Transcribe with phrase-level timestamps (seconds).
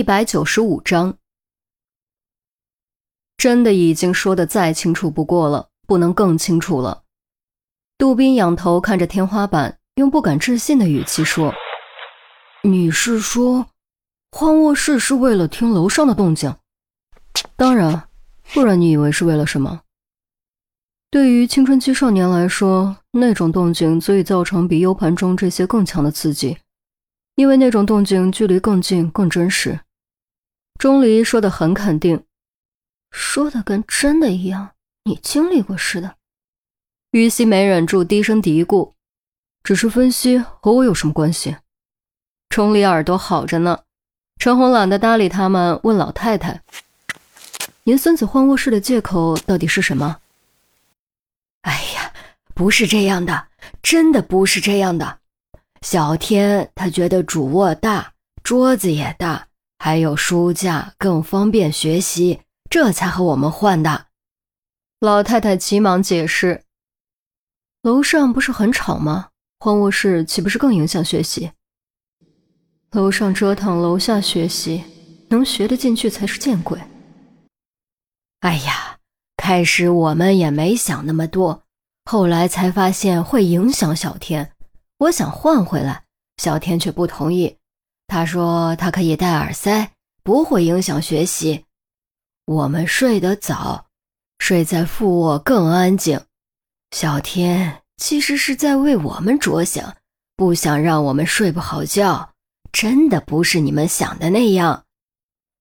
[0.00, 1.18] 一百九十五章，
[3.36, 7.02] 真的已经说的再清楚不过了，不能更清楚了。
[7.98, 11.52] 杜宾仰头看着天花板，用不敢置信的语气说
[12.64, 13.66] ：“你是说，
[14.32, 16.56] 换卧室是为了听楼上的动静？
[17.54, 18.08] 当然，
[18.54, 19.82] 不然你以为是为了什么？
[21.10, 26.56] 对于青春期少年来说，那种动静足以造成比 U 盘中这些更强的刺激。”
[27.36, 29.80] 因为那种动静距离更近、更真实，
[30.80, 32.24] 钟离说的很肯定，
[33.10, 34.70] 说的跟真的一样，
[35.04, 36.14] 你经历过似的。
[37.10, 38.94] 于西没忍住低声嘀咕
[39.62, 41.58] ：“只是分析，和我有什么关系？”
[42.48, 43.80] 钟离耳朵好着呢。
[44.38, 46.62] 陈红懒得搭理他们，问老太太
[47.84, 50.16] ：“您孙子换卧室的借口到底是什么？”
[51.60, 52.10] 哎呀，
[52.54, 53.48] 不是这样的，
[53.82, 55.18] 真的不是这样的。
[55.82, 59.46] 小天他觉得主卧大，桌子也大，
[59.82, 64.08] 还有书架更方便学习，这才和我们换的。
[65.00, 66.64] 老太太急忙解释
[67.80, 69.30] ：“楼上不是很吵吗？
[69.58, 71.52] 换卧室岂不是更影响学习？
[72.90, 74.84] 楼上折腾，楼下学习，
[75.30, 76.78] 能学得进去才是见鬼。”
[78.40, 78.98] 哎呀，
[79.38, 81.62] 开始我们也没想那么多，
[82.04, 84.52] 后来才发现会影响小天。
[84.98, 86.04] 我想换回来，
[86.36, 87.56] 小天却不同意。
[88.10, 89.92] 他说他可以戴耳塞，
[90.24, 91.64] 不会影响学习。
[92.44, 93.86] 我们睡得早，
[94.40, 96.20] 睡在副卧更安静。
[96.90, 99.94] 小天其实是在为我们着想，
[100.34, 102.32] 不想让我们睡不好觉。
[102.72, 104.84] 真的不是你们想的那样。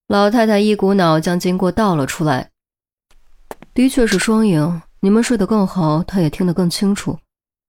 [0.07, 2.49] 老太太一股脑将经过倒了出来。
[3.75, 7.19] 的确是双赢，你们睡得更好，他也听得更清楚。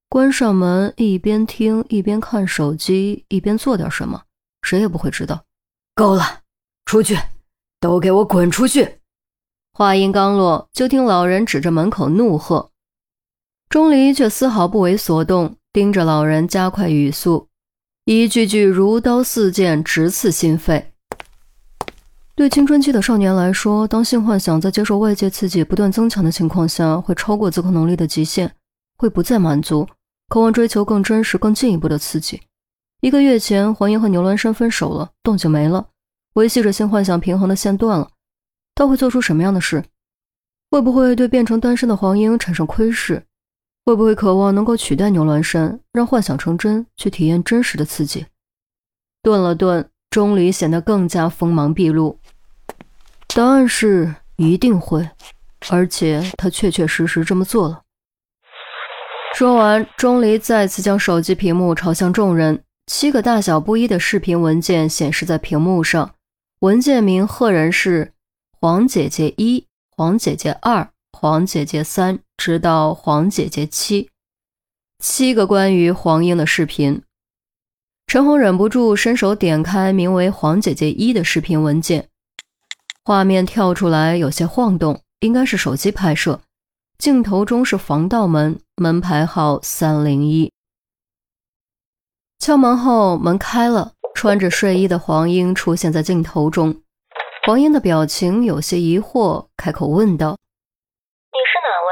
[0.08, 4.22] 关上门，一边听一边看手机，一边做点什么，
[4.62, 5.44] 谁也不会知道。
[5.94, 6.40] 够了，
[6.84, 7.18] 出去，
[7.80, 8.98] 都给我滚出去！
[9.72, 12.70] 话音刚落，就听老人指着门口怒喝。
[13.68, 17.48] 钟离却丝毫不为所动，盯着老人，加快语速，
[18.04, 20.92] 一句句如刀似剑，直刺心肺。
[22.34, 28.50] 对青春期的少年来说，当性幻想在接受外界刺激不断增强的情况下，会超过自控能力的极限，
[28.96, 29.86] 会不再满足。
[30.28, 32.40] 渴望追求更真实、更进一步的刺激。
[33.00, 35.88] 一个月前，黄英和牛峦山分手了，动静没了，
[36.34, 38.10] 维系着性幻想平衡的线断了。
[38.74, 39.82] 他会做出什么样的事？
[40.70, 43.22] 会不会对变成单身的黄英产生窥视？
[43.86, 48.26] 会不会渴望能够取代牛峦山，让幻想成真，去体验真实的刺激？
[49.22, 52.18] 顿了顿，钟离显得更加锋芒毕露。
[53.34, 55.08] 答案是一定会，
[55.70, 57.80] 而且他确确实实这么做了。
[59.34, 62.62] 说完，钟离再次将手机屏幕朝向众人。
[62.92, 66.16] 七个大小不一的视频文件显示在屏幕上，
[66.58, 68.12] 文件名赫然是
[68.60, 69.64] “黄姐姐一
[69.96, 74.10] ”“黄姐姐二”“黄姐姐三”，直到“黄姐姐七”，
[74.98, 77.00] 七个关于黄英的视频。
[78.08, 82.08] 陈红忍不住伸手点开名为“黄姐姐一”的视频文件，
[83.04, 86.40] 画面跳出来，有些晃动，应该是手机拍摄。
[86.98, 90.52] 镜头中是防盗门，门牌号三零一。
[92.50, 96.82] 敲门后，门开了，穿着睡衣的黄英出现在镜头中。
[97.46, 100.34] 黄英的表情有些疑惑，开口问道
[101.30, 101.90] ：“你是哪位？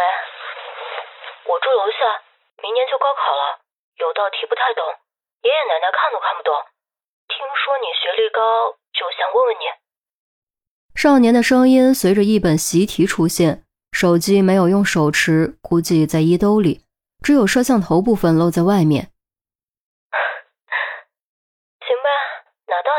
[1.47, 2.11] 我住楼下，
[2.59, 3.63] 明年就高考了，
[4.03, 4.83] 有道题不太懂，
[5.47, 6.51] 爷爷奶奶看都看不懂。
[7.31, 9.63] 听说你学历高，就想问问你。”
[10.99, 13.63] 少年的声音随着一本习题出现。
[13.93, 16.83] 手机没有用手持，估计在衣兜里，
[17.23, 19.13] 只有摄像头部分露在外面。
[21.89, 22.11] 行吧，
[22.67, 22.98] 哪道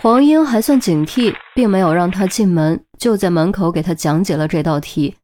[0.00, 5.16] 黄英还算警惕，并没有让他进门，就在门口给他讲解了这道题。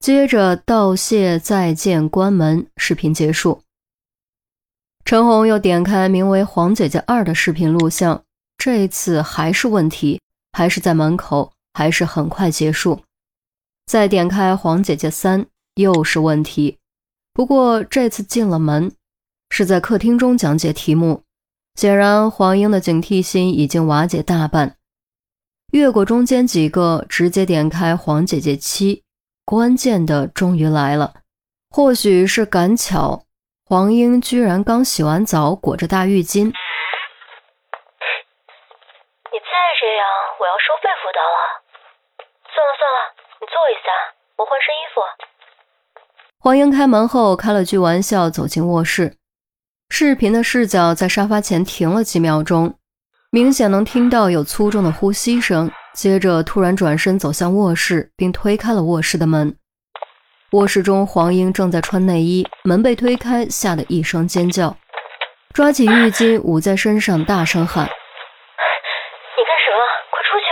[0.00, 3.60] 接着道谢、再见、关门，视频结束。
[5.04, 8.22] 陈红又点开名为“黄姐姐二”的视频录像，
[8.56, 10.20] 这一次还是问题，
[10.52, 13.02] 还是在门口，还是很快结束。
[13.86, 15.44] 再点开黄姐姐三，
[15.74, 16.78] 又是问题。
[17.34, 18.90] 不过这次进了门，
[19.50, 21.22] 是在客厅中讲解题目。
[21.74, 24.76] 显然黄英的警惕心已经瓦解大半。
[25.72, 29.02] 越过中间几个，直接点开黄姐姐七，
[29.44, 31.14] 关键的终于来了。
[31.70, 33.24] 或许是赶巧，
[33.66, 36.44] 黄英居然刚洗完澡，裹着大浴巾。
[36.44, 36.54] 你再
[39.80, 40.06] 这样，
[40.38, 41.36] 我要收费辅导了。
[42.54, 43.10] 算了算了。
[43.40, 43.90] 你坐一下，
[44.36, 45.02] 我换身衣服。
[46.38, 49.16] 黄英开门后开了句玩笑，走进卧室。
[49.90, 52.74] 视频的视角在沙发前停了几秒钟，
[53.30, 55.70] 明显能听到有粗重的呼吸声。
[55.94, 59.54] 接着突然转身走向卧室，并推开了卧室的门。
[60.50, 64.76] 卧室中，黄英正在穿内衣，门被推开，吓得一声尖叫，
[65.52, 69.78] 抓起浴巾捂在身上，大声喊：“你干什么？
[70.10, 70.46] 快出去！”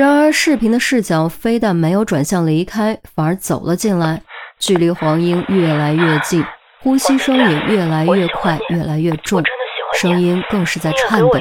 [0.00, 4.22] 然而，视频的视角非但没有转向离开，反而走了进来，
[4.60, 6.44] 距离黄英越来越近，
[6.82, 9.42] 呼吸声也越来越快，越来越重，
[9.94, 11.40] 声音更是在颤抖。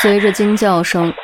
[0.00, 1.14] 随着惊叫声。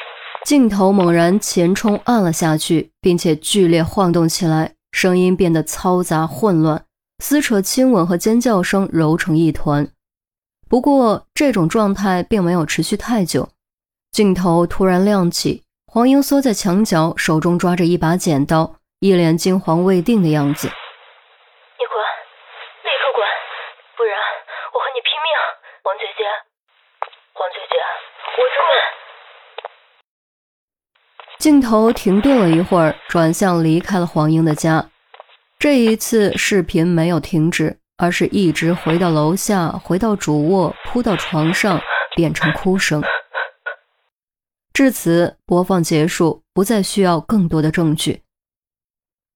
[0.45, 6.85] 镜头猛然前冲按了下去，并且剧烈晃动起来，声音变得嘈杂混乱，
[7.25, 9.89] 撕扯、亲吻和尖叫声揉成一团。
[10.69, 13.49] 不过这种状态并没有持续太久，
[14.13, 20.69] 镜头突然亮起，黄英缩在墙角，手中抓着一把剪刀，一脸惊惶未定的样子。
[20.69, 20.73] 你
[21.89, 21.97] 滚，
[22.85, 23.27] 立刻滚，
[23.97, 24.13] 不然
[24.75, 25.29] 我和你拼命！
[25.85, 26.29] 王姐姐，
[27.33, 27.81] 王姐姐，
[28.37, 28.64] 我真的。
[31.39, 34.91] 镜头停顿了一会儿，转向离开了黄英的家。
[35.59, 41.81] 这一次视频没有停止，而是一直回到楼下，回到主卧，扑到床上，
[42.17, 43.03] 变成哭声。
[44.73, 48.23] 至此，播放结束，不再需要更多的证据。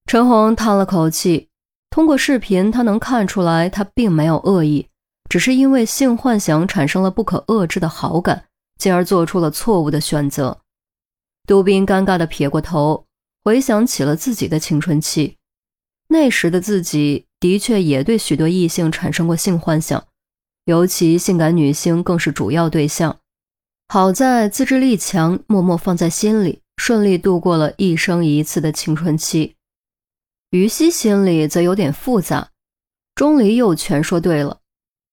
[0.06, 1.50] 陈红叹了口气，
[1.90, 4.88] 通过视频，他能看出来，他并没有恶意，
[5.28, 8.47] 只是因为性幻想产生了不可遏制的好感，
[8.78, 10.60] 进而做出了错误的选择。
[11.46, 13.06] 杜宾尴尬地撇过头，
[13.44, 15.36] 回想起了自己的青春期，
[16.08, 20.06] 那时的自己的确也对许多异性产生过性幻想，
[20.64, 23.18] 尤其性感女星更是主要对象。
[23.88, 29.56] 好在自制力强，默默放在心里，顺利度过了一生一次的青春期。
[30.50, 32.50] 于西心里则有点复杂，
[33.14, 34.60] 钟离又全说对了。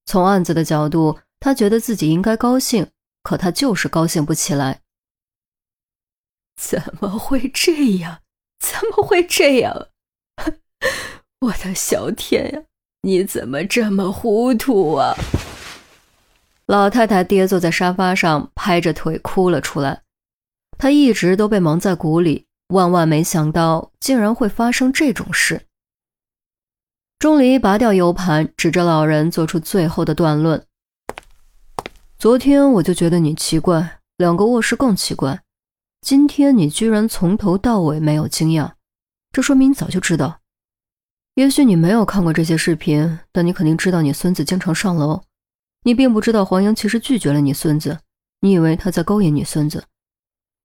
[0.05, 2.87] 从案子的角度，他觉得自己应该高兴，
[3.25, 4.81] 可他就是高兴不起来。
[6.55, 8.21] 怎么会这样？
[8.59, 9.87] 怎么会这样？
[11.41, 12.63] 我的小天呀，
[13.01, 15.15] 你怎么这么糊涂啊？
[16.67, 20.03] 老太太跌坐在沙发上，拍着腿哭了出来。
[20.77, 25.65] 她一直都被蒙在鼓里，万万没想到竟然会发生这种事。
[27.17, 30.65] 钟离拔掉 U 盘，指着老人做出最后的断论
[32.25, 35.43] ：“昨天我就觉得你奇怪，两个卧室更奇怪。”
[36.01, 38.71] 今天你居然从头到尾没有惊讶，
[39.31, 40.39] 这说明你早就知道。
[41.35, 45.21] 也许你没有看过这些视频，但你肯定知道你孙子经常上楼。
[45.83, 47.99] 你并不知道黄英其实拒绝了你孙子，
[48.41, 49.83] 你以为他在勾引你孙子。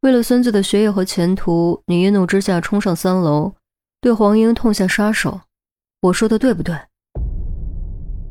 [0.00, 3.52] 为了孙子的学业和前途，你一怒之下冲上三楼，
[4.00, 5.42] 对黄英痛下杀手。
[6.00, 6.74] 我说的对不对？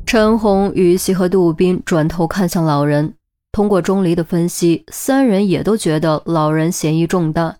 [0.04, 3.14] 陈红、于西和杜斌转头看向老人。
[3.52, 7.56] 通过钟离的分析，三人也都觉得老人嫌疑重大，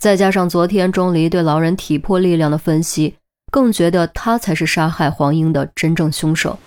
[0.00, 3.16] 再加上昨天钟离对老人体魄力量的分析，
[3.52, 6.58] 更觉得他才是杀害黄英的真正凶手。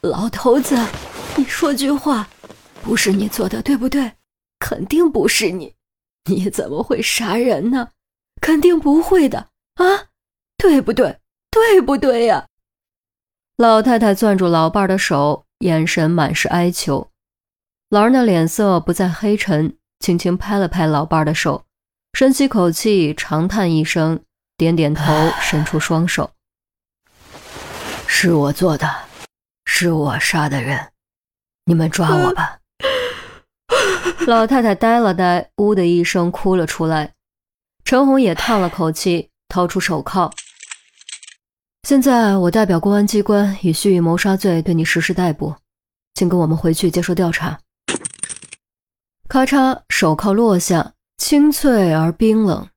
[0.00, 0.76] 老头子，
[1.36, 2.28] 你说句话，
[2.82, 4.12] 不是你做的，对不对？
[4.58, 5.74] 肯定不是你，
[6.30, 7.88] 你怎么会杀人呢？
[8.40, 10.08] 肯定不会的啊，
[10.56, 11.18] 对不对？
[11.50, 12.46] 对不对呀？
[13.56, 17.08] 老太太攥住老伴的手，眼神满是哀求。
[17.94, 21.62] 老人的脸色不再黑沉，轻轻拍了拍老伴的手，
[22.14, 24.20] 深吸口气，长叹一声，
[24.56, 26.32] 点点头，伸出双手
[28.08, 28.92] ：“是我做的，
[29.64, 30.90] 是我杀的人，
[31.66, 32.58] 你们抓我吧。
[34.26, 37.12] ”老太太呆了呆，呜的一声哭了出来。
[37.84, 40.32] 陈红也叹了口气，掏出手铐
[41.86, 45.54] ：“现在我代表公安机关以蓄意谋杀罪对你实施逮捕，
[46.14, 47.56] 请跟我们回去接受调查。”
[49.26, 52.68] 咔嚓，手铐落下，清脆而冰冷。